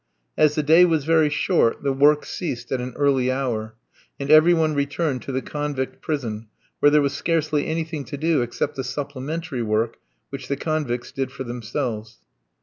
As 0.35 0.55
the 0.55 0.63
day 0.63 0.83
was 0.83 1.05
very 1.05 1.29
short, 1.29 1.83
the 1.83 1.93
work 1.93 2.25
ceased 2.25 2.71
at 2.71 2.81
an 2.81 2.93
early 2.95 3.31
hour, 3.31 3.75
and 4.19 4.31
every 4.31 4.51
one 4.51 4.73
returned 4.73 5.21
to 5.21 5.31
the 5.31 5.43
convict 5.43 6.01
prison, 6.01 6.47
where 6.79 6.89
there 6.89 7.03
was 7.03 7.13
scarcely 7.13 7.67
anything 7.67 8.03
to 8.05 8.17
do, 8.17 8.41
except 8.41 8.73
the 8.77 8.83
supplementary 8.83 9.61
work 9.61 9.97
which 10.31 10.47
the 10.47 10.57
convicts 10.57 11.11
did 11.11 11.31
for 11.31 11.43
themselves. 11.43 12.17